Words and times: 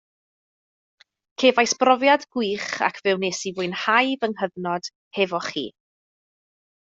Cefais 1.41 1.75
brofiad 1.83 2.23
gwych 2.37 2.65
ac 2.87 2.97
fe 3.07 3.13
wnes 3.19 3.41
i 3.49 3.53
fwynhau 3.59 4.17
fy 4.23 4.31
nghyfnod 4.31 4.89
hefo 5.19 5.43
chi 5.49 5.65